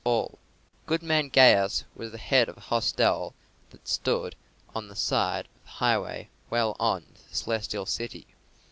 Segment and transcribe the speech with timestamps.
[0.03, 0.39] Paul.
[0.87, 3.35] Goodman Gaius was the head of a hostel
[3.69, 4.33] that stood
[4.73, 8.25] on the side of the highway well on to the Celestial City.